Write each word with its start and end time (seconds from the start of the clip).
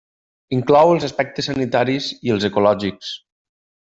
Inclou 0.55 0.93
els 0.93 1.05
aspectes 1.07 1.49
sanitaris 1.51 2.09
i 2.29 2.35
els 2.37 2.49
ecològics. 2.51 3.13